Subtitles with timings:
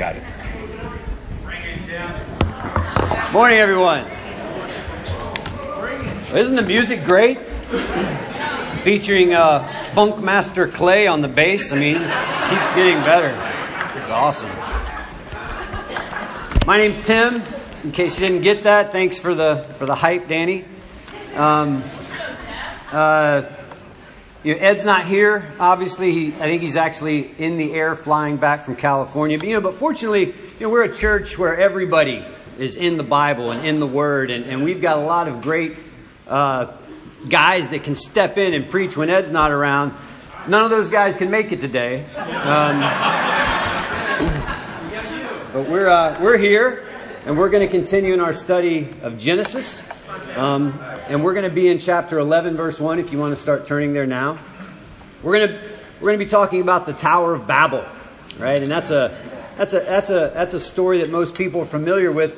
[0.00, 0.22] got it.
[3.34, 4.06] Morning, everyone.
[6.34, 7.38] Isn't the music great?
[8.80, 11.74] Featuring uh, Funk Master Clay on the bass.
[11.74, 12.16] I mean, it just
[12.48, 13.36] keeps getting better.
[13.98, 14.48] It's awesome.
[16.66, 17.42] My name's Tim.
[17.84, 20.64] In case you didn't get that, thanks for the for the hype, Danny.
[21.34, 21.84] Um,
[22.90, 23.42] uh,
[24.42, 25.44] you know, Ed's not here.
[25.58, 29.38] Obviously, he, I think he's actually in the air flying back from California.
[29.38, 32.24] But, you know, but fortunately, you know, we're a church where everybody
[32.58, 35.42] is in the Bible and in the Word, and, and we've got a lot of
[35.42, 35.78] great
[36.26, 36.72] uh,
[37.28, 39.94] guys that can step in and preach when Ed's not around.
[40.48, 42.06] None of those guys can make it today.
[42.16, 42.80] Um,
[45.52, 46.86] but we're, uh, we're here,
[47.26, 49.82] and we're going to continue in our study of Genesis.
[50.36, 53.40] Um, and we're going to be in chapter 11, verse 1, if you want to
[53.40, 54.38] start turning there now.
[55.22, 55.54] We're going to,
[56.00, 57.84] we're going to be talking about the Tower of Babel,
[58.38, 58.62] right?
[58.62, 59.16] And that's a,
[59.56, 62.36] that's a, that's a, that's a story that most people are familiar with,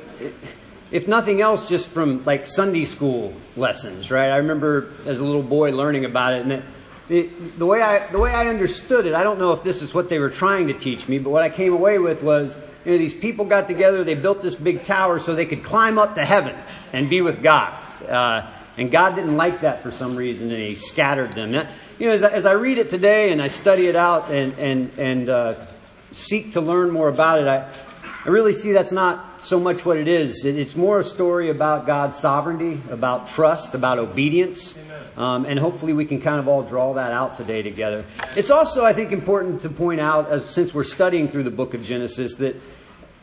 [0.91, 4.31] if nothing else, just from like Sunday school lessons, right?
[4.31, 6.65] I remember as a little boy learning about it, and it,
[7.09, 9.93] it, the way I, the way I understood it, I don't know if this is
[9.93, 12.93] what they were trying to teach me, but what I came away with was, you
[12.93, 16.15] know, these people got together, they built this big tower so they could climb up
[16.15, 16.57] to heaven
[16.93, 17.79] and be with God.
[18.09, 21.53] Uh, and God didn't like that for some reason, and He scattered them.
[21.53, 24.31] Now, you know, as I, as I, read it today and I study it out
[24.31, 25.55] and and and uh,
[26.13, 27.71] seek to learn more about it, I
[28.25, 30.45] I really see that's not so much what it is.
[30.45, 34.79] It, it's more a story about God's sovereignty, about trust, about obedience.
[35.17, 38.05] Um, and hopefully we can kind of all draw that out today together.
[38.37, 41.75] It's also, I think, important to point out, as, since we're studying through the book
[41.75, 42.57] of Genesis, that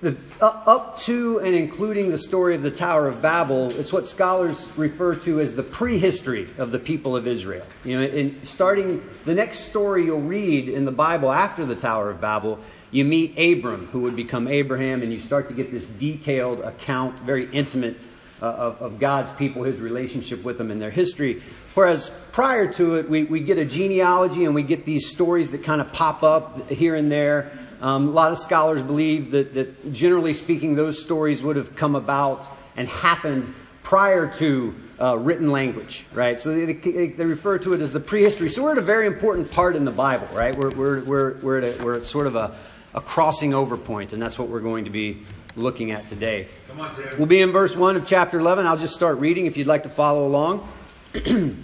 [0.02, 4.68] the, up to and including the story of the Tower of Babel, it's what scholars
[4.78, 7.66] refer to as the prehistory of the people of Israel.
[7.84, 12.10] You know, in starting the next story you'll read in the Bible after the Tower
[12.10, 12.60] of Babel,
[12.92, 17.20] you meet Abram, who would become Abraham, and you start to get this detailed account,
[17.20, 17.98] very intimate,
[18.42, 21.42] uh, of, of, God's people, His relationship with them, and their history.
[21.74, 25.64] Whereas prior to it, we, we get a genealogy and we get these stories that
[25.64, 27.52] kind of pop up here and there.
[27.82, 31.96] Um, a lot of scholars believe that, that, generally speaking, those stories would have come
[31.96, 33.54] about and happened
[33.84, 36.40] prior to uh, written language, right?
[36.40, 38.50] So they, they, refer to it as the prehistory.
[38.50, 40.56] So we're at a very important part in the Bible, right?
[40.56, 42.56] We're, we're, we're, we're, at, a, we're at sort of a,
[42.94, 45.24] a crossing over point, and that's what we're going to be
[45.56, 46.48] looking at today.
[46.78, 48.66] On, we'll be in verse 1 of chapter 11.
[48.66, 50.68] I'll just start reading if you'd like to follow along.
[51.14, 51.58] it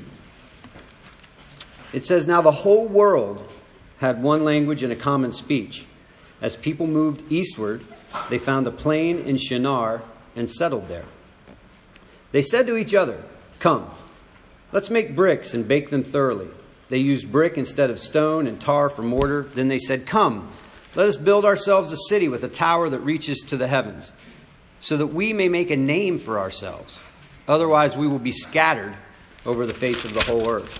[2.06, 3.52] says, Now the whole world
[3.98, 5.86] had one language and a common speech.
[6.46, 7.84] As people moved eastward,
[8.30, 10.04] they found a plain in Shinar
[10.36, 11.06] and settled there.
[12.34, 13.24] They said to each other,
[13.58, 13.90] Come,
[14.72, 16.48] let's make bricks and bake them thoroughly.
[16.90, 19.50] They used brick instead of stone and tar for mortar.
[19.56, 20.48] Then they said, Come,
[20.94, 24.12] let us build ourselves a city with a tower that reaches to the heavens,
[24.80, 27.02] so that we may make a name for ourselves.
[27.48, 28.94] Otherwise, we will be scattered
[29.48, 30.80] over the face of the whole earth.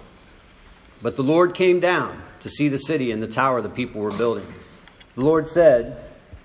[1.02, 4.16] But the Lord came down to see the city and the tower the people were
[4.16, 4.46] building.
[5.16, 5.98] The Lord said,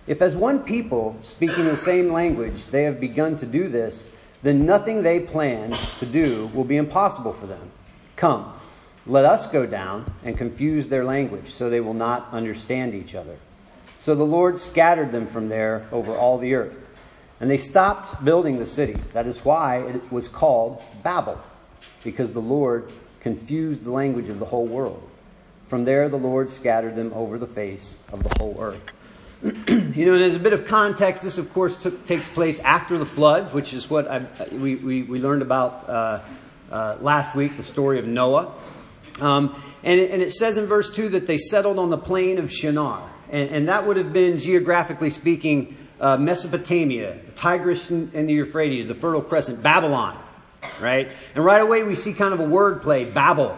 [0.06, 4.08] If as one people, speaking the same language, they have begun to do this,
[4.42, 7.70] then nothing they plan to do will be impossible for them.
[8.16, 8.52] Come,
[9.06, 13.36] let us go down and confuse their language, so they will not understand each other.
[13.98, 16.86] So the Lord scattered them from there over all the earth.
[17.40, 18.96] And they stopped building the city.
[19.14, 21.42] That is why it was called Babel,
[22.04, 25.09] because the Lord confused the language of the whole world.
[25.70, 28.84] From there, the Lord scattered them over the face of the whole earth.
[29.68, 31.22] you know, there's a bit of context.
[31.22, 35.02] This, of course, took, takes place after the flood, which is what I, we, we,
[35.04, 36.20] we, learned about uh,
[36.72, 38.52] uh, last week, the story of Noah.
[39.20, 39.54] Um,
[39.84, 42.50] and, it, and, it, says in verse 2 that they settled on the plain of
[42.50, 43.08] Shinar.
[43.30, 48.88] And, and that would have been, geographically speaking, uh, Mesopotamia, the Tigris and the Euphrates,
[48.88, 50.20] the Fertile Crescent, Babylon,
[50.80, 51.12] right?
[51.36, 53.56] And right away we see kind of a word play, Babel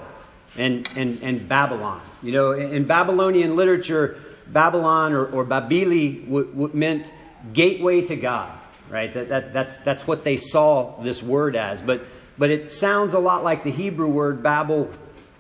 [0.57, 2.01] and, and, and Babylon.
[2.23, 7.13] You know, in Babylonian literature, Babylon or, or Babili w- w- meant
[7.53, 8.53] gateway to God,
[8.91, 9.13] right?
[9.13, 11.81] That, that, that's, that's what they saw this word as.
[11.83, 12.05] But,
[12.39, 14.91] but it sounds a lot like the Hebrew word Babel,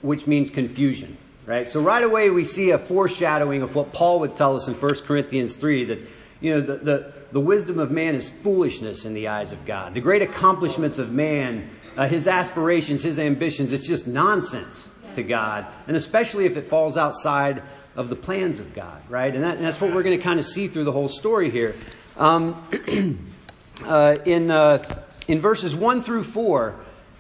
[0.00, 1.16] which means confusion,
[1.46, 1.68] right?
[1.68, 4.94] So right away we see a foreshadowing of what Paul would tell us in 1
[5.04, 5.98] Corinthians 3 that,
[6.40, 9.94] you know, the, the, the wisdom of man is foolishness in the eyes of God.
[9.94, 15.66] The great accomplishments of man, uh, his aspirations, his ambitions, it's just nonsense to God,
[15.86, 17.62] and especially if it falls outside
[17.94, 19.34] of the plans of God, right?
[19.34, 21.50] And, that, and that's what we're going to kind of see through the whole story
[21.50, 21.74] here.
[22.16, 22.62] Um,
[23.84, 26.78] uh, in, uh, in verses 1 through 4,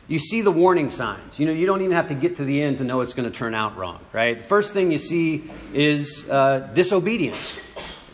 [0.08, 1.38] you see the warning signs.
[1.38, 3.30] You know, you don't even have to get to the end to know it's going
[3.30, 4.36] to turn out wrong, right?
[4.36, 7.58] The first thing you see is uh, disobedience.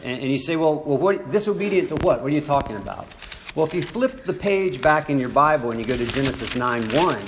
[0.02, 2.22] And, and you say, well, well what, disobedient to what?
[2.22, 3.06] What are you talking about?
[3.54, 6.54] Well, if you flip the page back in your Bible and you go to Genesis
[6.54, 7.22] 9 1,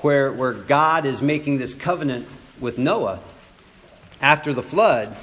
[0.00, 2.26] where, where God is making this covenant
[2.60, 3.20] with Noah
[4.20, 5.16] after the flood,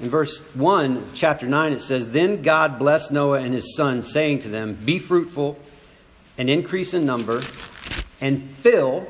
[0.00, 4.10] in verse 1 of chapter 9, it says, Then God blessed Noah and his sons,
[4.10, 5.58] saying to them, Be fruitful
[6.36, 7.40] and increase in number,
[8.20, 9.08] and fill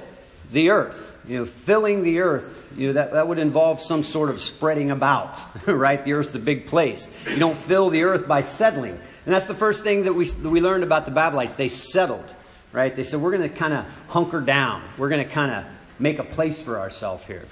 [0.51, 1.17] the earth.
[1.29, 4.91] You know, filling the earth, you know, that, that would involve some sort of spreading
[4.91, 6.03] about, right?
[6.03, 7.07] The earth's a big place.
[7.29, 8.93] You don't fill the earth by settling.
[8.93, 11.55] And that's the first thing that we, that we learned about the Babylonites.
[11.57, 12.35] They settled,
[12.73, 12.95] right?
[12.95, 14.83] They said, we're going to kind of hunker down.
[14.97, 17.45] We're going to kind of make a place for ourselves here.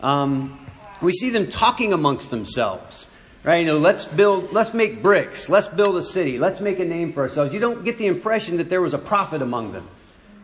[0.00, 0.66] Um,
[1.00, 3.08] we see them talking amongst themselves.
[3.44, 3.58] Right?
[3.58, 5.48] You know, let's build, let's make bricks.
[5.48, 6.38] Let's build a city.
[6.38, 7.54] Let's make a name for ourselves.
[7.54, 9.88] You don't get the impression that there was a prophet among them.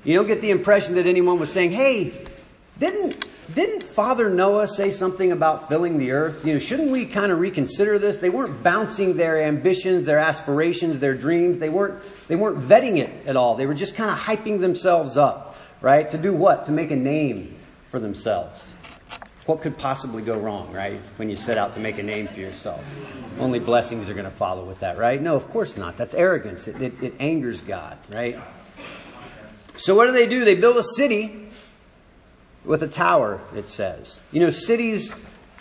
[0.05, 2.13] You don't get the impression that anyone was saying, hey,
[2.79, 6.47] didn't, didn't Father Noah say something about filling the earth?
[6.47, 8.17] You know, shouldn't we kind of reconsider this?
[8.17, 11.59] They weren't bouncing their ambitions, their aspirations, their dreams.
[11.59, 13.55] They weren't, they weren't vetting it at all.
[13.55, 16.09] They were just kind of hyping themselves up, right?
[16.11, 16.65] To do what?
[16.67, 17.57] To make a name
[17.91, 18.73] for themselves.
[19.45, 20.99] What could possibly go wrong, right?
[21.17, 22.83] When you set out to make a name for yourself.
[23.39, 25.21] Only blessings are going to follow with that, right?
[25.21, 25.99] No, of course not.
[25.99, 26.67] That's arrogance.
[26.67, 28.41] It, it, it angers God, right?
[29.77, 30.47] So what do they do?
[30.47, 31.44] They build a city
[32.65, 34.21] with a tower, it says.
[34.33, 35.15] You know, cities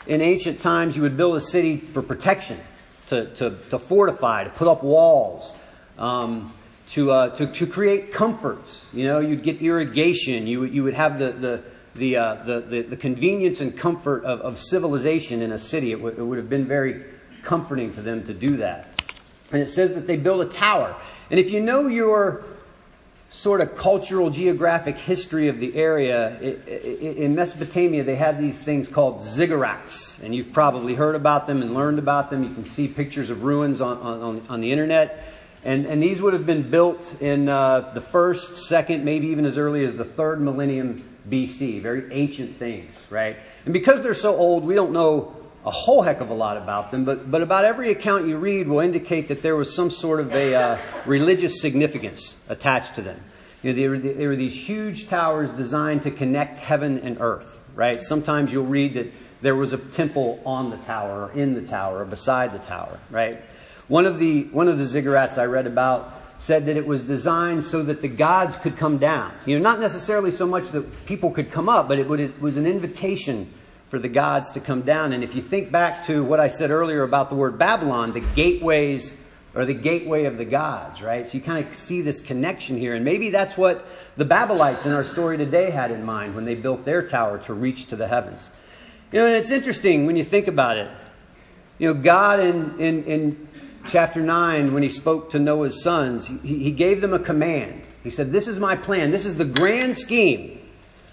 [0.07, 2.59] in ancient times, you would build a city for protection,
[3.07, 5.55] to, to, to fortify, to put up walls,
[5.97, 6.53] um,
[6.89, 8.85] to, uh, to, to create comforts.
[8.94, 11.63] You know, you'd get irrigation, you, you would have the, the,
[11.95, 15.91] the, uh, the, the, the, convenience and comfort of, of civilization in a city.
[15.91, 17.05] It, w- it would have been very
[17.44, 19.01] comforting for them to do that.
[19.51, 20.95] And it says that they build a tower.
[21.29, 22.45] And if you know your
[23.33, 29.21] sort of cultural geographic history of the area, in Mesopotamia they had these things called
[29.21, 30.21] ziggurats.
[30.21, 32.44] And you've probably heard about them and learned about them.
[32.44, 35.33] You can see pictures of ruins on, on, on the internet.
[35.63, 39.57] And, and these would have been built in uh, the first, second, maybe even as
[39.57, 41.81] early as the third millennium BC.
[41.81, 43.38] Very ancient things, right?
[43.65, 46.92] And because they're so old, we don't know a whole heck of a lot about
[46.92, 50.19] them, but, but about every account you read will indicate that there was some sort
[50.19, 53.19] of a uh, religious significance attached to them.
[53.62, 57.63] You know, they were, they were these huge towers designed to connect heaven and earth,
[57.75, 58.01] right?
[58.01, 59.12] Sometimes you'll read that
[59.42, 63.00] there was a temple on the tower, or in the tower, or beside the tower,
[63.10, 63.42] right?
[63.88, 67.63] One of the, one of the ziggurats I read about said that it was designed
[67.63, 69.33] so that the gods could come down.
[69.45, 72.42] You know, not necessarily so much that people could come up, but it, would, it
[72.42, 73.54] was an invitation
[73.94, 75.13] for the gods to come down.
[75.13, 78.22] And if you think back to what I said earlier about the word Babylon, the
[78.22, 79.13] gateways
[79.54, 81.28] or the gateway of the gods, right?
[81.28, 82.95] So you kind of see this connection here.
[82.95, 83.86] And maybe that's what
[84.18, 87.54] the Babylonites in our story today had in mind when they built their tower to
[87.54, 88.50] reach to the heavens.
[89.12, 90.89] You know, and it's interesting when you think about it.
[91.78, 93.48] You know, God in, in, in
[93.89, 97.84] chapter 9, when he spoke to Noah's sons, he, he gave them a command.
[98.01, 99.12] He said, This is my plan.
[99.12, 100.62] This is the grand scheme.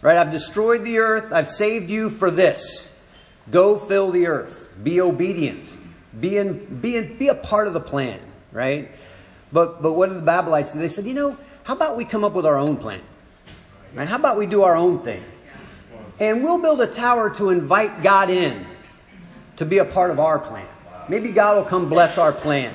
[0.03, 0.17] Right?
[0.17, 1.33] I've destroyed the earth.
[1.33, 2.89] I've saved you for this.
[3.51, 4.71] Go fill the earth.
[4.83, 5.71] Be obedient.
[6.19, 8.21] Be, in, be, in, be a part of the plan.
[8.53, 8.91] Right?
[9.53, 10.79] But, but what did the Babylonites do?
[10.79, 13.01] They said, you know, how about we come up with our own plan?
[13.95, 14.09] Right?
[14.09, 15.23] How about we do our own thing?
[16.19, 18.67] And we'll build a tower to invite God in
[19.57, 20.67] to be a part of our plan.
[21.09, 22.75] Maybe God will come bless our plan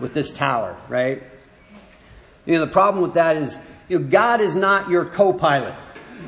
[0.00, 1.22] with this tower, right?
[2.46, 3.58] You know, the problem with that is,
[3.88, 5.74] you know, God is not your co-pilot,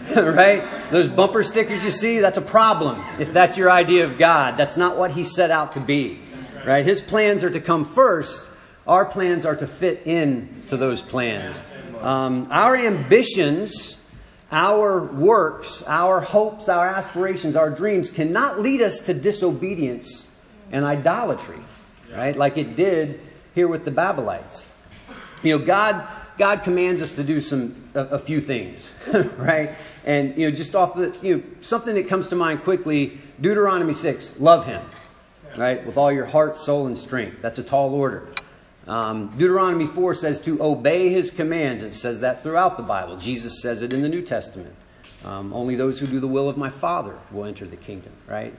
[0.16, 0.90] right?
[0.90, 4.57] Those bumper stickers you see, that's a problem if that's your idea of God.
[4.57, 6.18] That's not what He set out to be,
[6.66, 6.85] right?
[6.85, 8.49] His plans are to come first.
[8.87, 11.62] Our plans are to fit in to those plans.
[12.00, 13.99] Um, our ambitions,
[14.50, 20.28] our works, our hopes, our aspirations, our dreams cannot lead us to disobedience
[20.73, 21.61] and idolatry,
[22.14, 22.35] right?
[22.35, 23.21] Like it did
[23.54, 24.66] here with the Babylonites.
[25.42, 28.92] You know, God, God commands us to do some, a, a few things,
[29.37, 29.73] right?
[30.04, 33.92] And, you know, just off the, you know, something that comes to mind quickly, Deuteronomy
[33.92, 34.83] 6, love Him,
[35.57, 35.85] right?
[35.85, 37.42] With all your heart, soul, and strength.
[37.42, 38.28] That's a tall order.
[38.87, 41.83] Um, Deuteronomy 4 says to obey His commands.
[41.83, 43.16] It says that throughout the Bible.
[43.16, 44.75] Jesus says it in the New Testament.
[45.25, 48.54] Um, only those who do the will of my Father will enter the kingdom, right?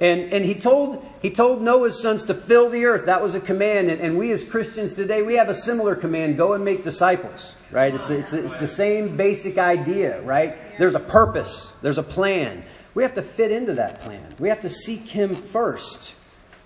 [0.00, 3.04] And, and he, told, he told Noah's sons to fill the earth.
[3.04, 3.90] That was a command.
[3.90, 7.54] And, and we as Christians today, we have a similar command go and make disciples,
[7.70, 7.94] right?
[7.94, 10.56] It's, it's, it's the same basic idea, right?
[10.78, 12.64] There's a purpose, there's a plan.
[12.94, 14.34] We have to fit into that plan.
[14.38, 16.14] We have to seek him first,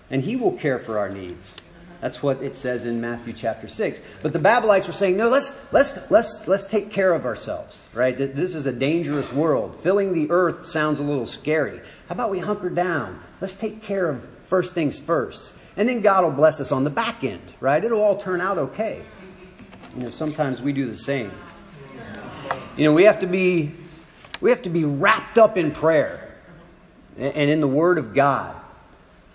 [0.09, 1.55] and he will care for our needs.
[2.01, 3.99] That's what it says in Matthew chapter 6.
[4.21, 8.15] But the Babylonites were saying, no, let's, let's, let's, let's take care of ourselves, right?
[8.17, 9.79] This is a dangerous world.
[9.81, 11.79] Filling the earth sounds a little scary.
[12.07, 13.19] How about we hunker down?
[13.41, 15.53] Let's take care of first things first.
[15.77, 17.83] And then God will bless us on the back end, right?
[17.83, 19.01] It'll all turn out okay.
[19.95, 21.31] You know, sometimes we do the same.
[22.77, 23.71] You know, we have to be,
[24.41, 26.35] we have to be wrapped up in prayer
[27.17, 28.55] and in the Word of God,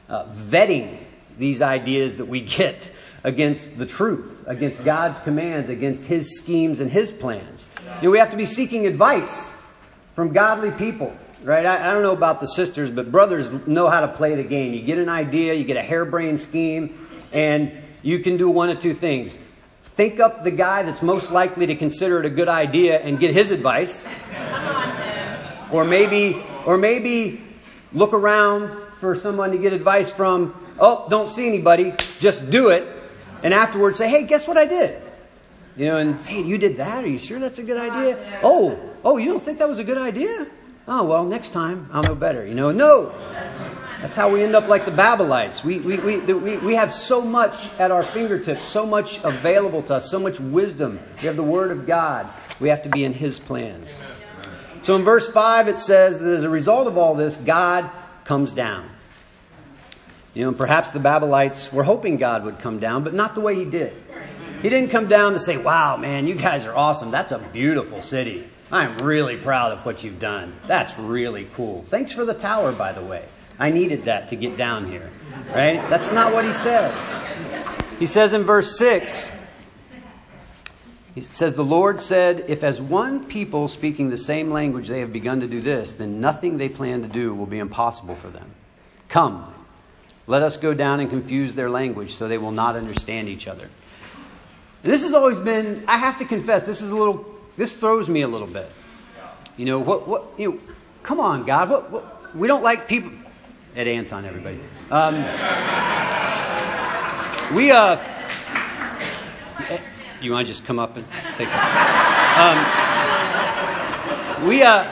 [0.08, 0.98] uh, vetting
[1.40, 2.88] these ideas that we get
[3.24, 7.66] against the truth, against God's commands, against His schemes and His plans.
[7.96, 9.50] You know, we have to be seeking advice
[10.14, 11.66] from godly people, right?
[11.66, 14.72] I, I, don't know about the sisters, but brothers know how to play the game.
[14.74, 18.78] You get an idea, you get a harebrained scheme, and you can do one of
[18.78, 19.36] two things.
[19.94, 23.34] Think up the guy that's most likely to consider it a good idea and get
[23.34, 24.06] his advice.
[25.72, 27.42] Or maybe, or maybe
[27.92, 32.86] look around for someone to get advice from oh, don't see anybody, just do it.
[33.42, 35.00] And afterwards say, hey, guess what I did?
[35.76, 37.04] You know, and hey, you did that?
[37.04, 38.40] Are you sure that's a good idea?
[38.42, 40.46] Oh, oh, you don't think that was a good idea?
[40.88, 42.46] Oh, well, next time I'll know better.
[42.46, 43.12] You know, no.
[44.00, 45.62] That's how we end up like the Babylonites.
[45.62, 49.96] We, we, we, we, we have so much at our fingertips, so much available to
[49.96, 50.98] us, so much wisdom.
[51.16, 52.28] We have the Word of God.
[52.60, 53.96] We have to be in His plans.
[54.82, 57.90] So in verse 5, it says that as a result of all this, God
[58.24, 58.88] comes down.
[60.34, 63.56] You know, perhaps the Babylonites were hoping God would come down, but not the way
[63.56, 63.92] he did.
[64.62, 67.10] He didn't come down to say, wow, man, you guys are awesome.
[67.10, 68.46] That's a beautiful city.
[68.70, 70.54] I'm really proud of what you've done.
[70.66, 71.82] That's really cool.
[71.82, 73.24] Thanks for the tower, by the way.
[73.58, 75.10] I needed that to get down here.
[75.54, 75.80] Right?
[75.90, 76.94] That's not what he says.
[77.98, 79.30] He says in verse 6,
[81.14, 85.12] he says, The Lord said, If as one people speaking the same language they have
[85.12, 88.54] begun to do this, then nothing they plan to do will be impossible for them.
[89.08, 89.52] Come,
[90.26, 93.68] let us go down and confuse their language so they will not understand each other.
[94.82, 98.08] And this has always been, I have to confess, this is a little, this throws
[98.08, 98.70] me a little bit.
[99.56, 100.60] You know, what, what, you know,
[101.02, 103.12] come on, God, what, what we don't like people,
[103.76, 104.58] at Anton, everybody.
[104.90, 105.16] Um,
[107.54, 107.98] we, uh,
[110.22, 112.80] you want to just come up and take that?
[114.38, 114.84] Um, we, uh,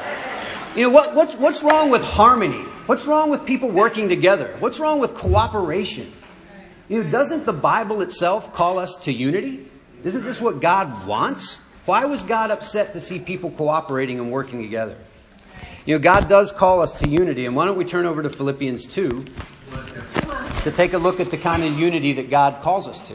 [0.79, 2.63] you know, what, what's, what's wrong with harmony?
[2.87, 4.55] What's wrong with people working together?
[4.61, 6.13] What's wrong with cooperation?
[6.89, 9.69] You know, doesn't the Bible itself call us to unity?
[10.05, 11.61] Isn't this what God wants?
[11.85, 14.97] Why was God upset to see people cooperating and working together?
[15.85, 18.31] You know, God does call us to unity, and why don't we turn over to
[18.31, 19.25] Philippians 2
[20.63, 23.15] to take a look at the kind of unity that God calls us to?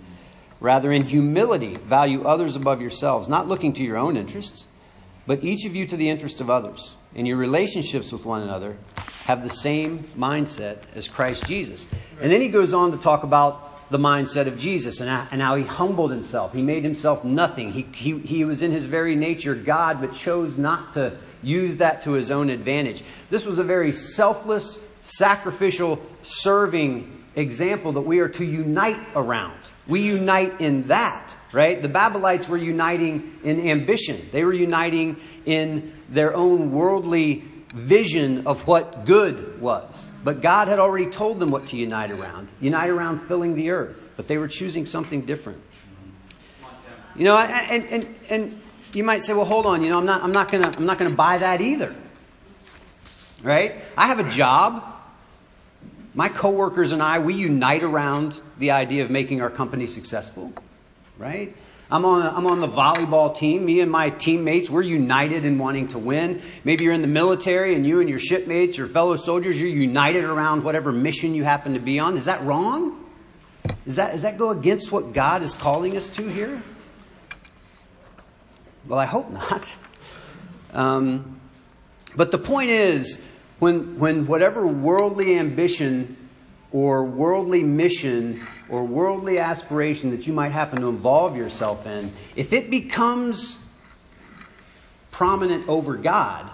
[0.61, 4.65] Rather, in humility, value others above yourselves, not looking to your own interests
[5.27, 6.95] but each of you to the interest of others.
[7.13, 8.77] In your relationships with one another,
[9.25, 11.87] have the same mindset as Christ Jesus.
[12.19, 15.09] And then he goes on to talk about the mindset of Jesus and,
[15.41, 16.53] how he humbled himself.
[16.53, 17.71] He made himself nothing.
[17.71, 22.01] He, he, he was in his very nature God, but chose not to use that
[22.03, 23.03] to his own advantage.
[23.29, 29.59] This was a very selfless, sacrificial, serving example that we are to unite around.
[29.87, 31.81] We unite in that, right?
[31.81, 34.29] The Babylonites were uniting in ambition.
[34.31, 40.05] They were uniting in their own worldly vision of what good was.
[40.23, 42.49] But God had already told them what to unite around.
[42.59, 44.13] Unite around filling the earth.
[44.15, 45.61] But they were choosing something different.
[47.15, 48.61] You know, and, and, and
[48.93, 50.97] you might say, well, hold on, you know, I'm not, I'm not gonna, I'm not
[50.97, 51.93] gonna buy that either.
[53.41, 53.75] Right?
[53.97, 54.90] I have a job
[56.13, 60.51] my coworkers and I, we unite around the idea of making our company successful,
[61.17, 61.55] right?
[61.89, 63.65] I'm on, a, I'm on the volleyball team.
[63.65, 66.41] Me and my teammates, we're united in wanting to win.
[66.63, 70.23] Maybe you're in the military and you and your shipmates your fellow soldiers, you're united
[70.23, 72.15] around whatever mission you happen to be on.
[72.15, 73.05] Is that wrong?
[73.85, 76.63] Is that, does that go against what God is calling us to here?
[78.87, 79.75] Well, I hope not.
[80.73, 81.39] Um,
[82.15, 83.19] but the point is,
[83.61, 86.17] when, when whatever worldly ambition
[86.71, 92.53] or worldly mission or worldly aspiration that you might happen to involve yourself in, if
[92.53, 93.59] it becomes
[95.11, 96.49] prominent over God,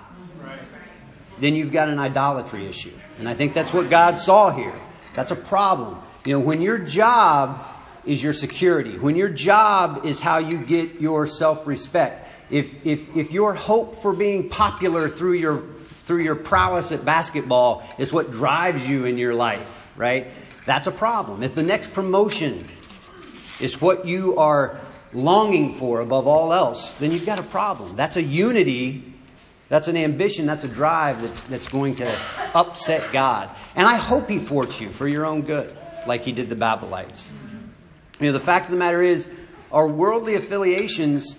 [1.37, 2.91] then you've got an idolatry issue.
[3.19, 4.75] And I think that's what God saw here.
[5.13, 5.97] That's a problem.
[6.25, 7.65] You know, when your job
[8.05, 13.15] is your security, when your job is how you get your self respect, if, if,
[13.15, 18.31] if your hope for being popular through your, through your prowess at basketball is what
[18.31, 20.27] drives you in your life, right?
[20.65, 21.43] That's a problem.
[21.43, 22.67] If the next promotion
[23.59, 24.79] is what you are
[25.13, 27.95] longing for above all else, then you've got a problem.
[27.95, 29.13] That's a unity,
[29.69, 32.19] that's an ambition, that's a drive that's, that's going to
[32.53, 33.53] upset God.
[33.75, 35.75] And I hope He thwarts you for your own good,
[36.05, 37.27] like He did the Babylonites.
[38.19, 39.29] You know, the fact of the matter is,
[39.71, 41.35] our worldly affiliations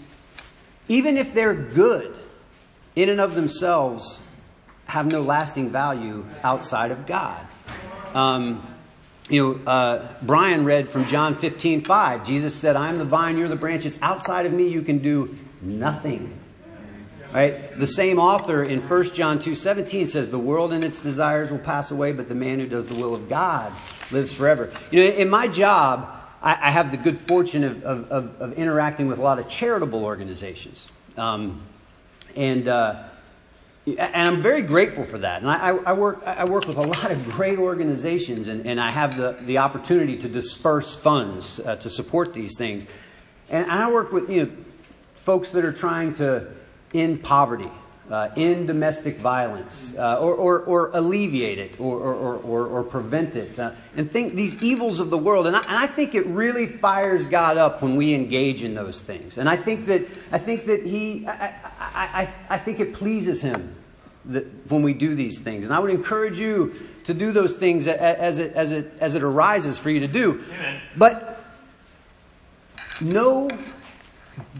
[0.88, 2.14] even if they're good
[2.96, 4.20] in and of themselves,
[4.86, 7.46] have no lasting value outside of God.
[8.14, 8.62] Um,
[9.28, 12.26] you know, uh, Brian read from John 15, 5.
[12.26, 13.98] Jesus said, I am the vine, you're the branches.
[14.00, 16.38] Outside of me, you can do nothing.
[17.32, 17.78] Right?
[17.78, 21.58] The same author in 1 John 2, 17 says, The world and its desires will
[21.58, 23.70] pass away, but the man who does the will of God
[24.10, 24.72] lives forever.
[24.90, 28.52] You know, in my job, I, I have the good fortune of, of, of, of,
[28.54, 30.88] interacting with a lot of charitable organizations.
[31.16, 31.60] Um,
[32.36, 33.04] and, uh,
[33.86, 35.42] and I'm very grateful for that.
[35.42, 38.90] And I, I, work, I work with a lot of great organizations, and, and I
[38.90, 42.86] have the, the opportunity to disperse funds uh, to support these things.
[43.48, 44.52] And I work with you know,
[45.16, 46.48] folks that are trying to
[46.94, 47.70] end poverty
[48.10, 53.58] uh, in domestic violence uh, or, or, or, alleviate it or, or, or prevent it.
[53.58, 55.46] Uh, and think these evils of the world.
[55.46, 59.00] And I, and I, think it really fires god up when we engage in those
[59.00, 59.36] things.
[59.36, 63.74] And i think that i think that he i, I, I think it pleases him
[64.26, 65.64] that when we do these things.
[65.64, 66.74] And i would encourage you
[67.04, 70.44] to do those things as it as it as it arises for you to do.
[70.54, 70.80] Amen.
[70.96, 71.44] but
[73.00, 73.50] no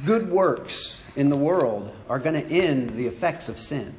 [0.04, 3.94] good works in the world are going to end the effects of sin.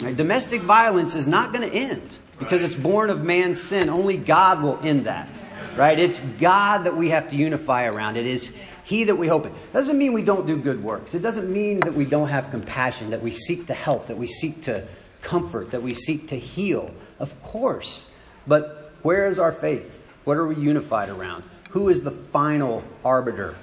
[0.00, 0.16] Right?
[0.16, 2.02] Domestic violence is not going to end
[2.38, 3.88] because it's born of man's sin.
[3.88, 5.28] Only God will end that.
[5.76, 5.98] Right?
[5.98, 8.16] It's God that we have to unify around.
[8.16, 8.50] It is
[8.84, 9.54] He that we hope in.
[9.72, 11.14] Doesn't mean we don't do good works.
[11.14, 14.26] It doesn't mean that we don't have compassion, that we seek to help, that we
[14.26, 14.86] seek to
[15.22, 16.90] comfort, that we seek to heal.
[17.18, 18.06] Of course.
[18.46, 20.04] But where is our faith?
[20.24, 21.44] What are we unified around?
[21.70, 23.54] Who is the final arbiter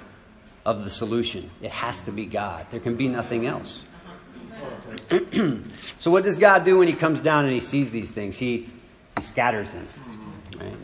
[0.68, 1.50] of the solution.
[1.62, 2.68] It has to be God.
[2.72, 3.82] There can be nothing else.
[5.98, 8.36] so what does God do when he comes down and he sees these things?
[8.36, 8.68] He,
[9.16, 9.88] he scatters them.
[10.60, 10.76] Right?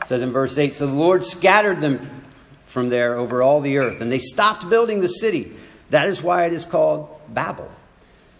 [0.00, 2.22] It says in verse 8, So the Lord scattered them
[2.66, 5.56] from there over all the earth, and they stopped building the city.
[5.90, 7.72] That is why it is called Babel,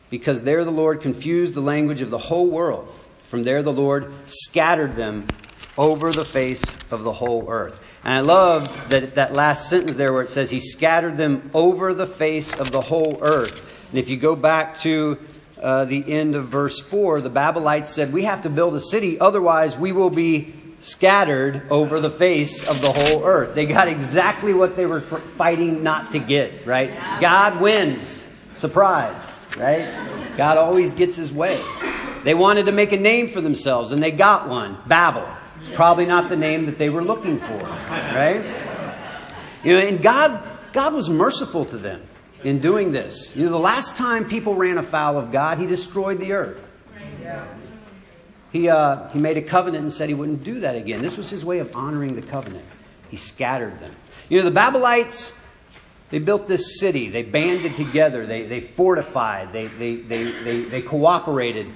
[0.09, 2.89] because there the Lord confused the language of the whole world.
[3.23, 5.27] From there the Lord scattered them
[5.77, 7.83] over the face of the whole earth.
[8.09, 11.93] And I love that, that last sentence there where it says, He scattered them over
[11.93, 13.53] the face of the whole earth.
[13.91, 15.19] And if you go back to
[15.63, 19.21] uh, the end of verse 4, the Babylonites said, We have to build a city,
[19.21, 23.55] otherwise we will be scattered over the face of the whole earth.
[23.55, 26.91] They got exactly what they were fighting not to get, right?
[27.21, 28.25] God wins.
[28.55, 29.23] Surprise,
[29.59, 30.35] right?
[30.39, 31.63] God always gets his way.
[32.25, 35.29] They wanted to make a name for themselves, and they got one Babel.
[35.61, 38.45] It's probably not the name that they were looking for, right?
[39.65, 40.43] You know, and God,
[40.73, 42.03] God was merciful to them
[42.45, 43.35] in doing this.
[43.35, 46.65] You know, the last time people ran afoul of God, He destroyed the earth.
[48.51, 51.03] He, uh, he made a covenant and said he wouldn't do that again.
[51.03, 52.65] This was his way of honoring the covenant.
[53.11, 53.95] He scattered them.
[54.29, 55.35] You know, the Babylonites,
[56.11, 57.11] they built this city.
[57.11, 58.25] They banded together.
[58.25, 59.53] They, they fortified.
[59.53, 61.67] They, they, they, they, they cooperated.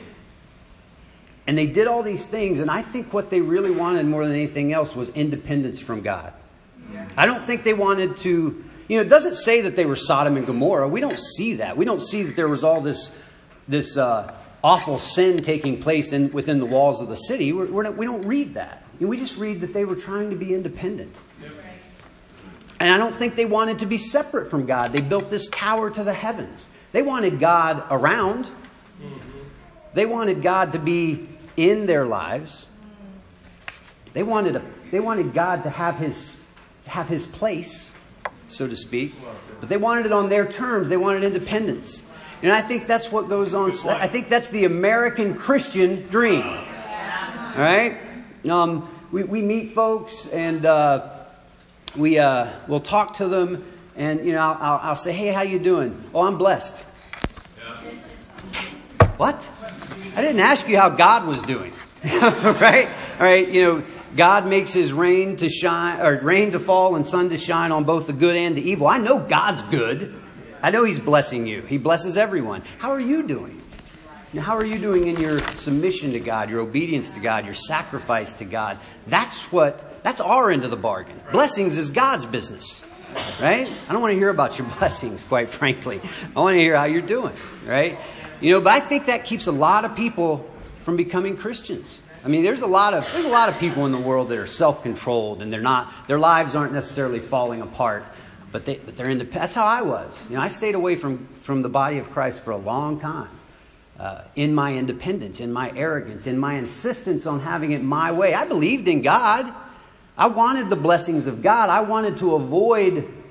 [1.46, 4.35] And they did all these things, and I think what they really wanted more than
[4.35, 6.33] anything else was independence from God.
[7.16, 10.37] I don't think they wanted to, you know, it doesn't say that they were Sodom
[10.37, 10.88] and Gomorrah.
[10.88, 11.76] We don't see that.
[11.76, 13.11] We don't see that there was all this,
[13.66, 17.52] this uh, awful sin taking place in, within the walls of the city.
[17.52, 18.83] We're, we're not, we don't read that.
[19.00, 21.18] we just read that they were trying to be independent.
[22.78, 24.92] And I don't think they wanted to be separate from God.
[24.92, 26.68] They built this tower to the heavens.
[26.90, 28.50] They wanted God around.
[29.94, 32.69] They wanted God to be in their lives.
[34.12, 36.41] They wanted, a, they wanted God to have his,
[36.87, 37.93] have his place,
[38.49, 39.15] so to speak.
[39.61, 40.88] But they wanted it on their terms.
[40.88, 42.05] They wanted independence.
[42.43, 43.73] And I think that's what goes on.
[43.88, 46.43] I think that's the American Christian dream.
[46.43, 47.99] All right?
[48.51, 51.25] Um, we, we meet folks and uh,
[51.97, 55.59] we, uh, we'll talk to them and, you know, I'll, I'll, say, hey, how you
[55.59, 56.03] doing?
[56.15, 56.85] Oh, I'm blessed.
[57.59, 59.07] Yeah.
[59.19, 59.49] What?
[60.14, 61.72] I didn't ask you how God was doing.
[62.05, 62.88] right?
[63.18, 67.07] All right, you know, God makes his rain to shine or rain to fall and
[67.07, 68.88] sun to shine on both the good and the evil.
[68.88, 70.14] I know God's good.
[70.62, 71.62] I know he's blessing you.
[71.62, 72.62] He blesses everyone.
[72.79, 73.62] How are you doing?
[74.40, 78.33] how are you doing in your submission to God, your obedience to God, your sacrifice
[78.35, 78.79] to God?
[79.07, 81.20] That's what, that's our end of the bargain.
[81.33, 82.83] Blessings is God's business,
[83.42, 83.70] right?
[83.88, 86.01] I don't want to hear about your blessings, quite frankly.
[86.35, 87.35] I want to hear how you're doing,
[87.66, 87.98] right?
[88.42, 90.50] You know, but I think that keeps a lot of people
[90.81, 92.00] from becoming Christians.
[92.24, 94.38] I mean, there's a lot of there's a lot of people in the world that
[94.38, 98.05] are self-controlled and they're not their lives aren't necessarily falling apart,
[98.50, 100.28] but they but they're in the that's how I was.
[100.28, 103.31] You know, I stayed away from from the body of Christ for a long time.
[103.96, 108.35] Uh, in my independence, in my arrogance, in my insistence on having it my way.
[108.35, 109.55] I believed in God.
[110.18, 111.70] I wanted the blessings of God.
[111.70, 113.22] I wanted to avoid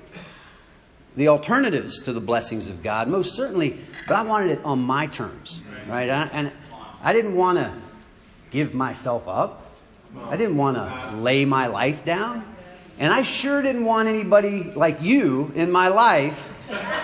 [1.16, 5.06] the alternatives to the blessings of God, most certainly, but I wanted it on my
[5.06, 6.08] terms, right?
[6.08, 6.52] And
[7.02, 7.74] I didn't want to
[8.50, 9.58] give myself up.
[10.28, 12.44] I didn't want to lay my life down.
[12.98, 16.52] And I sure didn't want anybody like you in my life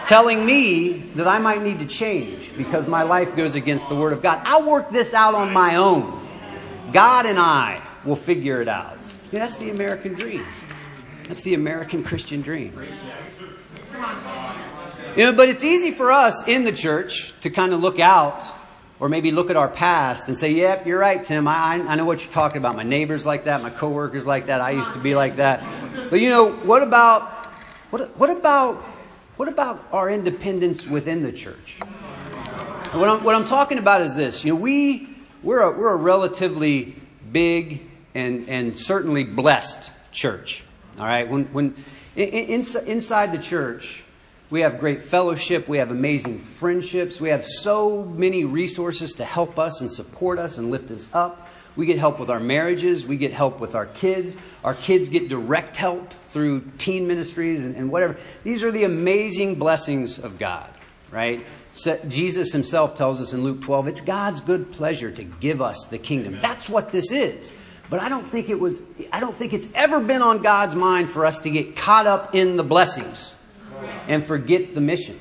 [0.06, 4.12] telling me that I might need to change because my life goes against the Word
[4.12, 4.40] of God.
[4.44, 6.20] I'll work this out on my own.
[6.92, 8.98] God and I will figure it out.
[9.32, 10.44] Yeah, that's the American dream.
[11.24, 12.78] That's the American Christian dream.
[15.18, 18.44] You know, but it's easy for us in the church to kind of look out
[19.00, 21.48] or maybe look at our past and say, yep, you're right, Tim.
[21.48, 22.76] I, I know what you're talking about.
[22.76, 23.60] My neighbors like that.
[23.60, 24.60] My coworkers like that.
[24.60, 25.64] I used to be like that.
[26.08, 27.46] But you know, what about,
[27.90, 28.76] what, what about,
[29.36, 31.80] what about our independence within the church?
[32.92, 34.44] What I'm, what I'm talking about is this.
[34.44, 36.94] You know, we, we're a, we're a relatively
[37.32, 37.82] big
[38.14, 40.62] and, and certainly blessed church.
[40.96, 41.28] All right.
[41.28, 41.74] When, when,
[42.14, 44.04] in, inside the church,
[44.50, 45.68] we have great fellowship.
[45.68, 47.20] We have amazing friendships.
[47.20, 51.50] We have so many resources to help us and support us and lift us up.
[51.76, 53.06] We get help with our marriages.
[53.06, 54.36] We get help with our kids.
[54.64, 58.16] Our kids get direct help through teen ministries and, and whatever.
[58.42, 60.68] These are the amazing blessings of God,
[61.10, 61.44] right?
[61.72, 65.86] So Jesus himself tells us in Luke 12, it's God's good pleasure to give us
[65.90, 66.38] the kingdom.
[66.40, 67.52] That's what this is.
[67.90, 68.80] But I don't think it was,
[69.12, 72.34] I don't think it's ever been on God's mind for us to get caught up
[72.34, 73.36] in the blessings
[74.06, 75.18] and forget the mission.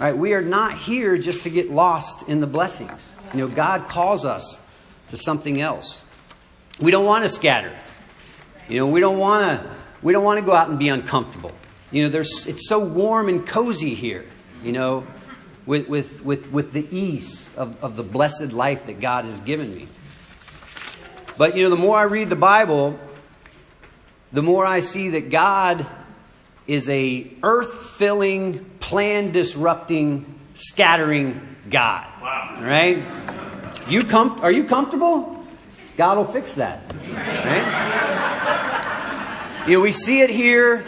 [0.00, 0.16] Right?
[0.16, 3.12] We are not here just to get lost in the blessings.
[3.34, 4.60] You know, God calls us
[5.10, 6.04] to something else.
[6.80, 7.76] We don't want to scatter.
[8.68, 9.70] You know, we don't want to
[10.02, 11.52] we don't want to go out and be uncomfortable.
[11.90, 14.24] You know, there's it's so warm and cozy here,
[14.62, 15.06] you know,
[15.66, 19.74] with with with, with the ease of, of the blessed life that God has given
[19.74, 19.88] me.
[21.36, 22.98] But you know, the more I read the Bible,
[24.32, 25.86] the more I see that God
[26.68, 32.06] is a earth-filling, plan-disrupting, scattering God.
[32.22, 32.58] Wow.
[32.62, 33.04] Right?
[33.88, 35.44] You com- are you comfortable?
[35.96, 36.94] God will fix that.
[37.10, 37.88] Right?
[39.66, 40.84] You know, we see it here.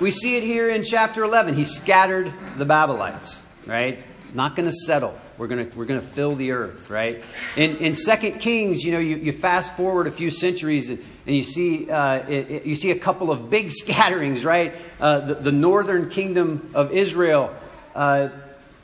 [0.00, 1.54] We see it here in chapter 11.
[1.54, 3.98] He scattered the Babylonites, right?
[4.32, 5.18] Not going to settle.
[5.38, 7.24] We're going to, we're going to fill the earth, right?
[7.56, 11.34] In, in 2 Kings, you know, you, you fast forward a few centuries and, and
[11.34, 14.74] you, see, uh, it, it, you see a couple of big scatterings, right?
[15.00, 17.52] Uh, the, the, northern kingdom of Israel,
[17.94, 18.28] uh,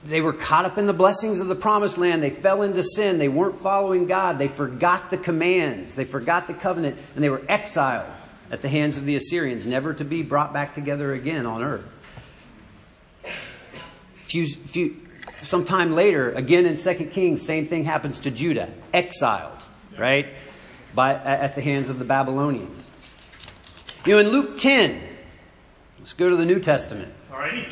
[0.05, 2.23] they were caught up in the blessings of the promised land.
[2.23, 3.19] They fell into sin.
[3.19, 4.39] They weren't following God.
[4.39, 5.95] They forgot the commands.
[5.95, 8.11] They forgot the covenant, and they were exiled
[8.51, 11.85] at the hands of the Assyrians, never to be brought back together again on earth.
[14.23, 14.97] Few, few,
[15.43, 19.63] sometime later, again in 2 Kings, same thing happens to Judah, exiled,
[19.99, 20.29] right?
[20.95, 22.83] By, at the hands of the Babylonians.
[24.05, 25.03] You know, in Luke 10,
[25.99, 27.13] let's go to the New Testament.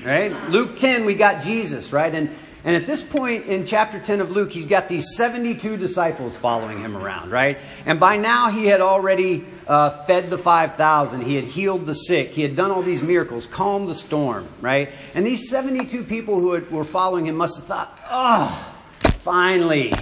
[0.04, 0.50] Right?
[0.50, 2.14] Luke 10, we got Jesus, right?
[2.14, 2.30] And,
[2.64, 6.80] and at this point in chapter 10 of Luke, he's got these 72 disciples following
[6.80, 7.58] him around, right?
[7.86, 11.22] And by now he had already uh, fed the 5,000.
[11.22, 12.30] He had healed the sick.
[12.30, 14.92] He had done all these miracles, calmed the storm, right?
[15.14, 18.74] And these 72 people who had, were following him must have thought, oh,
[19.20, 19.94] finally,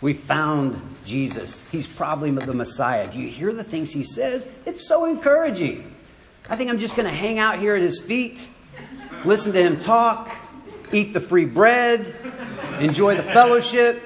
[0.00, 1.66] we found Jesus.
[1.70, 3.10] He's probably the Messiah.
[3.10, 4.46] Do you hear the things he says?
[4.64, 5.94] It's so encouraging.
[6.50, 8.50] I think I'm just going to hang out here at his feet,
[9.24, 10.34] listen to him talk,
[10.92, 12.12] eat the free bread,
[12.80, 14.02] enjoy the fellowship.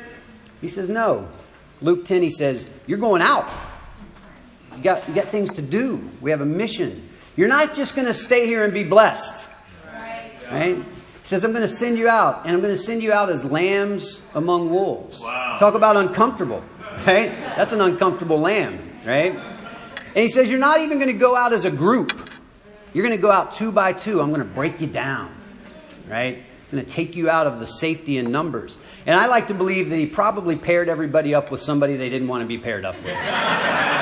[0.61, 1.27] He says, No.
[1.81, 3.51] Luke 10, he says, You're going out.
[4.77, 6.07] You got, you got things to do.
[6.21, 7.09] We have a mission.
[7.35, 9.49] You're not just going to stay here and be blessed.
[10.51, 10.77] Right?
[10.77, 13.31] He says, I'm going to send you out, and I'm going to send you out
[13.31, 15.23] as lambs among wolves.
[15.23, 15.57] Wow.
[15.59, 16.63] Talk about uncomfortable,
[17.07, 17.31] right?
[17.57, 19.35] That's an uncomfortable lamb, right?
[19.35, 22.31] And he says, You're not even going to go out as a group.
[22.95, 24.23] You're going to go out two by two.
[24.23, 25.35] I'm going to break you down,
[26.09, 26.39] right?
[26.39, 28.79] I'm going to take you out of the safety in numbers.
[29.05, 32.29] And I like to believe that he probably paired everybody up with somebody they didn't
[32.29, 33.94] want to be paired up with.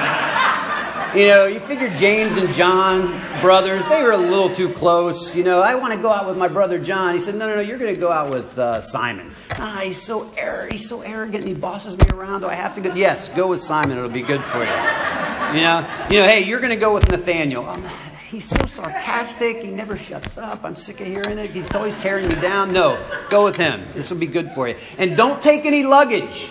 [1.14, 3.02] You know, you figure James and John,
[3.42, 5.36] brothers, they were a little too close.
[5.36, 7.12] You know, I want to go out with my brother John.
[7.12, 9.34] He said, no, no, no, you're going to go out with uh, Simon.
[9.50, 10.72] Ah, he's so arrogant.
[10.72, 11.44] He's so arrogant.
[11.44, 12.40] He bosses me around.
[12.40, 12.94] Do I have to go?
[12.94, 13.98] Yes, go with Simon.
[13.98, 14.64] It'll be good for you.
[14.64, 16.24] You know, you know.
[16.24, 17.66] Hey, you're going to go with Nathaniel.
[17.68, 19.58] Oh, he's so sarcastic.
[19.58, 20.64] He never shuts up.
[20.64, 21.50] I'm sick of hearing it.
[21.50, 22.72] He's always tearing me down.
[22.72, 22.98] No,
[23.28, 23.84] go with him.
[23.92, 24.76] This will be good for you.
[24.96, 26.48] And don't take any luggage.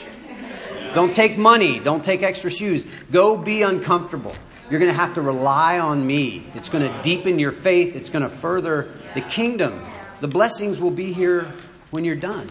[0.93, 1.79] Don't take money.
[1.79, 2.85] Don't take extra shoes.
[3.09, 4.35] Go be uncomfortable.
[4.71, 6.47] You're going to have to rely on me.
[6.55, 7.93] It's going to deepen your faith.
[7.93, 9.85] It's going to further the kingdom.
[10.21, 11.51] The blessings will be here
[11.89, 12.49] when you're done.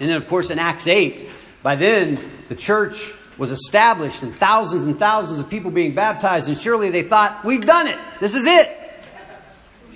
[0.00, 1.28] And then, of course, in Acts 8,
[1.62, 2.18] by then,
[2.48, 7.04] the church was established and thousands and thousands of people being baptized, and surely they
[7.04, 7.98] thought, we've done it.
[8.18, 8.76] This is it.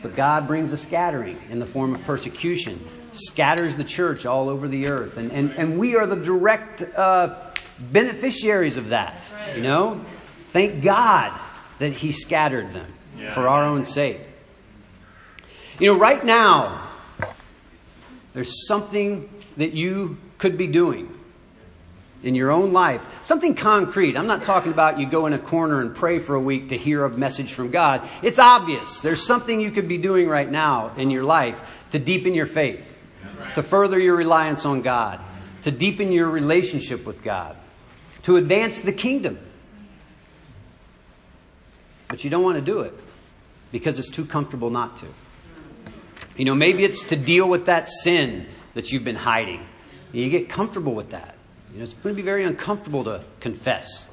[0.03, 2.79] But God brings a scattering in the form of persecution,
[3.11, 5.16] scatters the church all over the earth.
[5.16, 7.50] And, and, and we are the direct uh,
[7.81, 9.25] beneficiaries of that.
[9.55, 10.05] You know?
[10.49, 11.38] Thank God
[11.79, 13.33] that He scattered them yeah.
[13.33, 14.23] for our own sake.
[15.79, 16.90] You know, right now,
[18.35, 21.14] there's something that you could be doing
[22.23, 23.07] in your own life.
[23.23, 24.16] Something concrete.
[24.16, 26.77] I'm not talking about you go in a corner and pray for a week to
[26.77, 28.07] hear a message from God.
[28.23, 29.01] It's obvious.
[29.01, 32.99] There's something you could be doing right now in your life to deepen your faith,
[33.55, 35.21] to further your reliance on God,
[35.62, 37.57] to deepen your relationship with God
[38.31, 39.38] to advance the kingdom.
[42.07, 42.95] But you don't want to do it
[43.73, 45.07] because it's too comfortable not to.
[46.37, 49.66] You know, maybe it's to deal with that sin that you've been hiding.
[50.12, 51.37] You get comfortable with that.
[51.73, 54.07] You know, it's going to be very uncomfortable to confess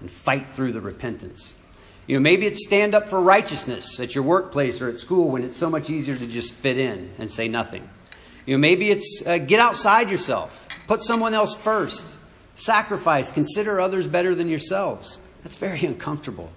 [0.00, 1.54] and fight through the repentance.
[2.06, 5.42] You know, maybe it's stand up for righteousness at your workplace or at school when
[5.42, 7.88] it's so much easier to just fit in and say nothing.
[8.44, 12.16] You know, maybe it's uh, get outside yourself, put someone else first,
[12.56, 13.30] Sacrifice.
[13.30, 15.20] Consider others better than yourselves.
[15.44, 16.50] That's very uncomfortable.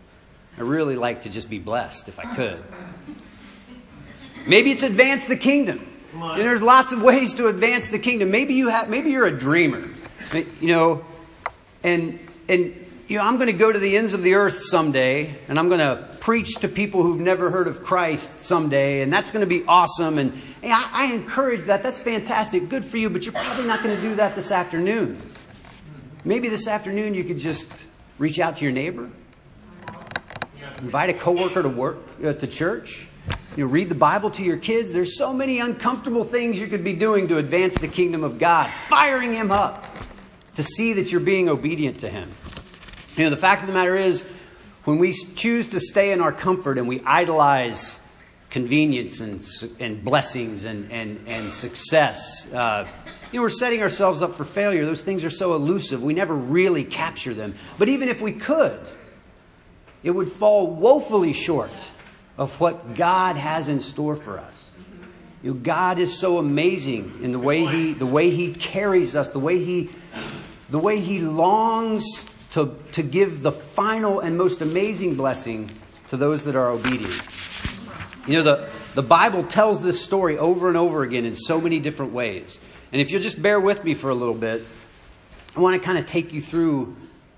[0.57, 2.63] I really like to just be blessed if I could.
[4.47, 5.85] Maybe it's advance the kingdom.
[6.13, 8.31] And there's lots of ways to advance the kingdom.
[8.31, 9.87] Maybe you have, maybe you're a dreamer,
[10.59, 11.05] you know,
[11.83, 15.37] and and you know I'm going to go to the ends of the earth someday,
[15.47, 19.29] and I'm going to preach to people who've never heard of Christ someday, and that's
[19.29, 20.17] going to be awesome.
[20.17, 20.33] And,
[20.63, 21.83] I, I encourage that.
[21.83, 23.09] That's fantastic, good for you.
[23.09, 25.21] But you're probably not going to do that this afternoon.
[26.29, 27.85] Maybe this afternoon you could just
[28.19, 29.09] reach out to your neighbor,
[30.77, 33.07] invite a coworker to work uh, to church.
[33.57, 34.93] You know, read the Bible to your kids.
[34.93, 38.69] There's so many uncomfortable things you could be doing to advance the kingdom of God,
[38.69, 39.83] firing Him up
[40.53, 42.29] to see that you're being obedient to Him.
[43.15, 44.21] You know, the fact of the matter is,
[44.83, 47.99] when we choose to stay in our comfort and we idolize
[48.51, 49.43] convenience and,
[49.79, 52.87] and blessings and, and, and success, uh,
[53.31, 54.85] you know, we're setting ourselves up for failure.
[54.85, 56.01] Those things are so elusive.
[56.01, 57.55] We never really capture them.
[57.77, 58.79] But even if we could,
[60.03, 61.71] it would fall woefully short
[62.37, 64.71] of what God has in store for us.
[65.43, 69.29] You know, God is so amazing in the way he the way he carries us,
[69.29, 69.89] the way he
[70.69, 75.69] the way he longs to, to give the final and most amazing blessing
[76.09, 77.21] to those that are obedient.
[78.27, 81.79] You know, the, the Bible tells this story over and over again in so many
[81.79, 82.59] different ways.
[82.91, 84.65] And if you'll just bear with me for a little bit,
[85.55, 86.95] I want to kind of take you through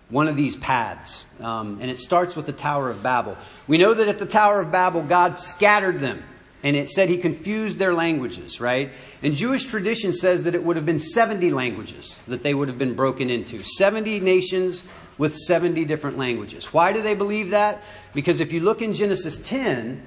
[0.09, 1.25] one of these paths.
[1.39, 3.37] Um, and it starts with the Tower of Babel.
[3.67, 6.23] We know that at the Tower of Babel, God scattered them.
[6.63, 8.91] And it said he confused their languages, right?
[9.23, 12.77] And Jewish tradition says that it would have been 70 languages that they would have
[12.77, 13.63] been broken into.
[13.63, 14.83] 70 nations
[15.17, 16.71] with 70 different languages.
[16.71, 17.81] Why do they believe that?
[18.13, 20.03] Because if you look in Genesis 10,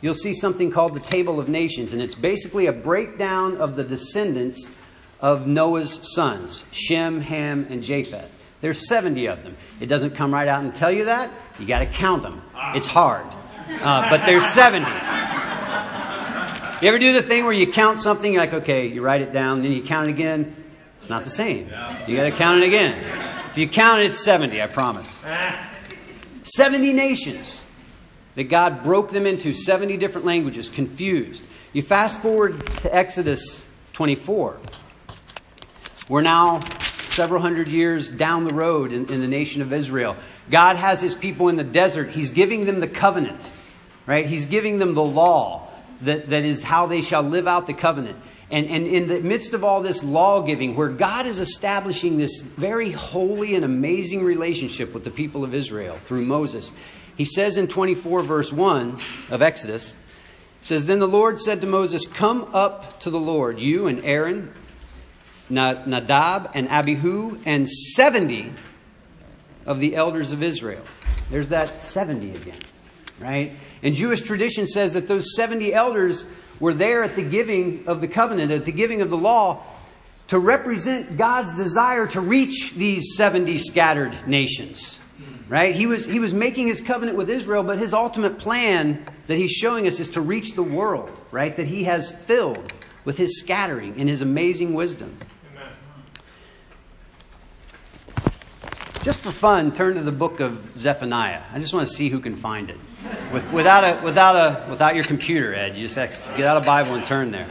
[0.00, 1.92] you'll see something called the Table of Nations.
[1.92, 4.70] And it's basically a breakdown of the descendants
[5.20, 8.30] of Noah's sons Shem, Ham, and Japheth.
[8.60, 9.56] There's 70 of them.
[9.80, 11.30] It doesn't come right out and tell you that.
[11.58, 12.42] You got to count them.
[12.74, 13.26] It's hard.
[13.68, 14.84] Uh, but there's 70.
[16.80, 19.32] You ever do the thing where you count something, you're like, okay, you write it
[19.32, 20.54] down, then you count it again?
[20.96, 21.66] It's not the same.
[22.06, 23.04] You got to count it again.
[23.50, 25.20] If you count it, it's 70, I promise.
[26.42, 27.64] 70 nations
[28.34, 31.44] that God broke them into 70 different languages, confused.
[31.72, 34.60] You fast forward to Exodus 24.
[36.08, 36.60] We're now
[37.10, 40.16] several hundred years down the road in, in, the nation of Israel.
[40.50, 42.10] God has his people in the desert.
[42.10, 43.50] He's giving them the covenant,
[44.06, 44.24] right?
[44.24, 45.68] He's giving them the law
[46.02, 48.16] that, that is how they shall live out the covenant.
[48.50, 52.40] And, and in the midst of all this law giving, where God is establishing this
[52.40, 56.72] very holy and amazing relationship with the people of Israel through Moses,
[57.18, 59.94] he says in 24, verse 1 of Exodus,
[60.62, 64.54] says, Then the Lord said to Moses, Come up to the Lord, you and Aaron
[65.50, 68.52] Nadab and Abihu and 70
[69.66, 70.82] of the elders of Israel.
[71.30, 72.60] There's that 70 again,
[73.20, 73.52] right?
[73.82, 76.26] And Jewish tradition says that those 70 elders
[76.58, 79.62] were there at the giving of the covenant, at the giving of the law,
[80.28, 84.98] to represent God's desire to reach these 70 scattered nations.
[85.48, 85.74] Right?
[85.74, 89.52] He was, he was making his covenant with Israel, but his ultimate plan that he's
[89.52, 91.56] showing us is to reach the world, right?
[91.56, 92.70] That he has filled
[93.06, 95.16] with his scattering in his amazing wisdom.
[99.08, 101.42] Just for fun, turn to the book of Zephaniah.
[101.50, 102.76] I just want to see who can find it.
[103.32, 105.76] With, without, a, without, a, without your computer, Ed.
[105.76, 107.46] You just get out a Bible and turn there.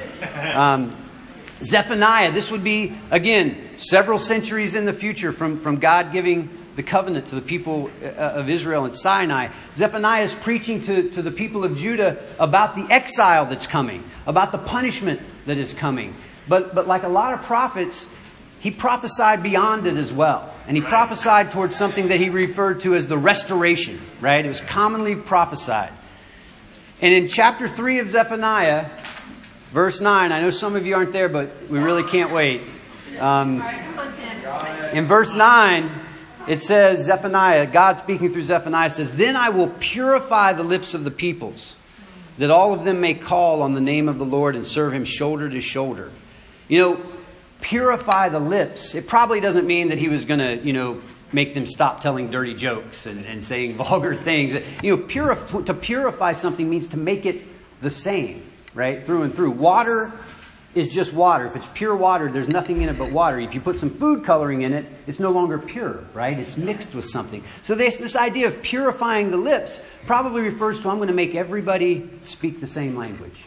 [0.55, 0.95] Um,
[1.63, 6.83] Zephaniah, this would be, again, several centuries in the future from, from God giving the
[6.83, 9.49] covenant to the people uh, of Israel and Sinai.
[9.73, 14.51] Zephaniah is preaching to, to the people of Judah about the exile that's coming, about
[14.51, 16.13] the punishment that is coming.
[16.47, 18.07] But, but like a lot of prophets,
[18.59, 20.53] he prophesied beyond it as well.
[20.67, 24.43] And he prophesied towards something that he referred to as the restoration, right?
[24.43, 25.93] It was commonly prophesied.
[27.01, 28.89] And in chapter 3 of Zephaniah,
[29.71, 32.61] verse 9, I know some of you aren't there, but we really can't wait.
[33.19, 33.61] Um,
[34.91, 35.91] in verse 9,
[36.47, 41.03] it says, Zephaniah, God speaking through Zephaniah says, Then I will purify the lips of
[41.03, 41.75] the peoples,
[42.37, 45.05] that all of them may call on the name of the Lord and serve him
[45.05, 46.11] shoulder to shoulder.
[46.67, 47.03] You know,
[47.61, 48.95] purify the lips.
[48.95, 51.01] It probably doesn't mean that he was going to, you know,
[51.33, 54.53] make them stop telling dirty jokes and, and saying vulgar things.
[54.83, 57.41] You know, purif- to purify something means to make it
[57.81, 58.43] the same,
[58.73, 59.05] right?
[59.05, 59.51] Through and through.
[59.51, 60.13] Water
[60.75, 61.47] is just water.
[61.47, 63.39] If it's pure water, there's nothing in it but water.
[63.39, 66.37] If you put some food coloring in it, it's no longer pure, right?
[66.39, 67.43] It's mixed with something.
[67.63, 71.35] So this, this idea of purifying the lips probably refers to I'm going to make
[71.35, 73.45] everybody speak the same language,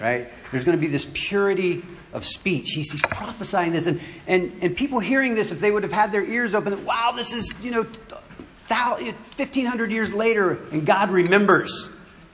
[0.00, 0.28] right?
[0.50, 1.82] There's going to be this purity
[2.14, 2.70] of speech.
[2.70, 3.86] He's, he's prophesying this.
[3.86, 7.12] And, and, and people hearing this, if they would have had their ears open, wow,
[7.14, 11.90] this is, you know, 1,500 years later, and God remembers.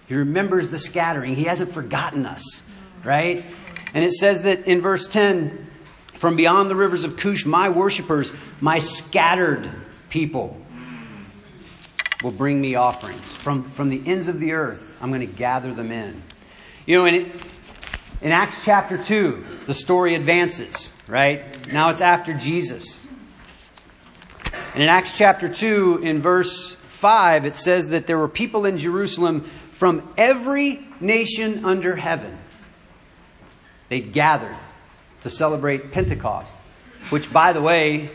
[0.06, 1.34] He remembers the scattering.
[1.34, 2.62] He hasn't forgotten us,
[3.02, 3.44] right?
[3.94, 5.66] And it says that in verse 10
[6.12, 9.70] from beyond the rivers of Cush, my worshippers, my scattered
[10.10, 10.60] people,
[12.22, 13.32] will bring me offerings.
[13.32, 16.22] From, from the ends of the earth, I'm going to gather them in.
[16.84, 17.32] You know, in,
[18.22, 21.72] in Acts chapter 2, the story advances, right?
[21.72, 23.06] Now it's after Jesus.
[24.74, 28.76] And in Acts chapter 2, in verse 5, it says that there were people in
[28.76, 32.36] Jerusalem from every nation under heaven.
[33.88, 34.56] They gathered
[35.22, 36.56] to celebrate Pentecost,
[37.08, 38.10] which, by the way,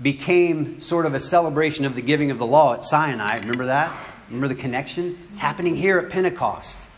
[0.00, 3.38] became sort of a celebration of the giving of the law at Sinai.
[3.38, 3.94] Remember that?
[4.28, 5.18] Remember the connection?
[5.30, 6.88] It's happening here at Pentecost.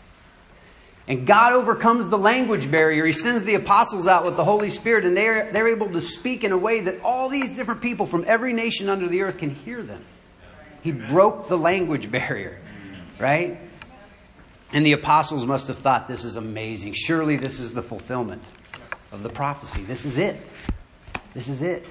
[1.07, 3.05] And God overcomes the language barrier.
[3.05, 6.43] He sends the apostles out with the Holy Spirit, and they're, they're able to speak
[6.43, 9.49] in a way that all these different people from every nation under the earth can
[9.49, 10.03] hear them.
[10.83, 12.59] He broke the language barrier,
[13.19, 13.57] right?
[14.73, 16.91] And the apostles must have thought, this is amazing.
[16.91, 18.43] Surely this is the fulfillment
[19.13, 19.83] of the prophecy.
[19.83, 20.51] This is it.
[21.33, 21.85] This is it.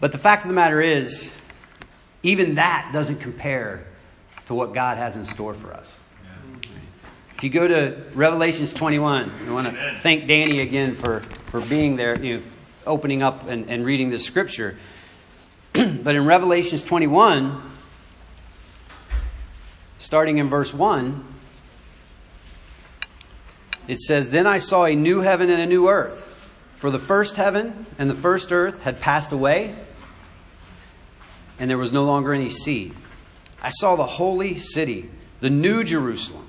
[0.00, 1.32] But the fact of the matter is,
[2.24, 3.86] even that doesn't compare
[4.46, 5.99] to what God has in store for us.
[7.40, 11.96] If you go to Revelations 21, I want to thank Danny again for, for being
[11.96, 12.42] there, you know,
[12.86, 14.76] opening up and, and reading this scripture.
[15.72, 17.62] but in Revelations 21,
[19.96, 21.24] starting in verse 1,
[23.88, 26.36] it says, Then I saw a new heaven and a new earth.
[26.76, 29.74] For the first heaven and the first earth had passed away,
[31.58, 32.92] and there was no longer any sea.
[33.62, 35.08] I saw the holy city,
[35.40, 36.48] the new Jerusalem,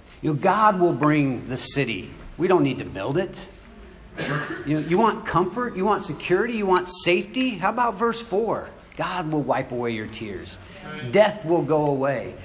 [0.21, 2.11] You know, God will bring the city.
[2.37, 3.47] We don't need to build it.
[4.65, 5.75] You, know, you want comfort?
[5.75, 6.55] You want security?
[6.55, 7.51] You want safety?
[7.51, 8.69] How about verse 4?
[8.97, 10.57] God will wipe away your tears.
[11.11, 12.35] Death will go away.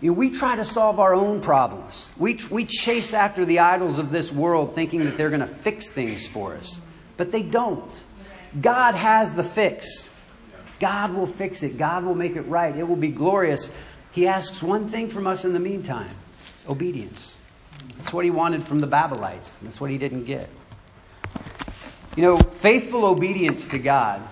[0.00, 2.10] You know, we try to solve our own problems.
[2.18, 5.88] We, we chase after the idols of this world thinking that they're going to fix
[5.88, 6.80] things for us.
[7.16, 8.02] But they don't.
[8.60, 10.10] God has the fix.
[10.80, 11.78] God will fix it.
[11.78, 12.76] God will make it right.
[12.76, 13.70] It will be glorious.
[14.10, 16.10] He asks one thing from us in the meantime
[16.68, 17.36] obedience.
[17.96, 19.58] That's what he wanted from the Babylonites.
[19.60, 20.48] That's what he didn't get.
[22.16, 24.22] You know, faithful obedience to God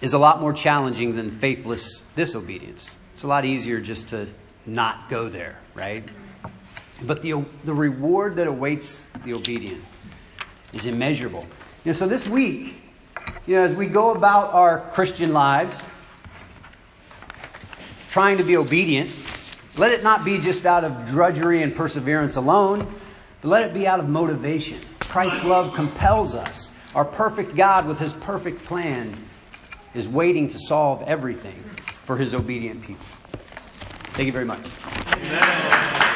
[0.00, 2.96] is a lot more challenging than faithless disobedience.
[3.14, 4.26] It's a lot easier just to
[4.66, 6.08] not go there, right?
[7.04, 9.82] But the, the reward that awaits the obedient
[10.72, 11.46] is immeasurable.
[11.84, 12.74] You know, so this week,
[13.46, 15.86] you know, as we go about our Christian lives,
[18.10, 19.08] trying to be obedient,
[19.76, 22.86] let it not be just out of drudgery and perseverance alone,
[23.42, 24.80] but let it be out of motivation.
[25.00, 26.70] Christ's love compels us.
[26.94, 29.14] Our perfect God, with his perfect plan,
[29.94, 31.62] is waiting to solve everything
[32.04, 33.04] for his obedient people.
[34.14, 34.64] Thank you very much.
[35.12, 36.12] Amen.